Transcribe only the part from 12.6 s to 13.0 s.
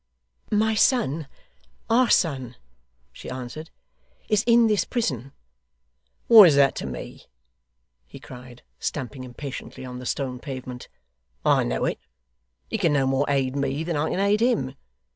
He can